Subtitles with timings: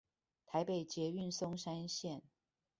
[0.47, 2.21] 台北捷運松山線